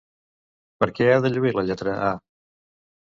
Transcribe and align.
Per 0.79 0.87
què 0.99 1.09
ha 1.15 1.19
de 1.25 1.31
lluir 1.35 1.51
la 1.57 1.65
lletra 1.67 1.93
A? 2.07 2.09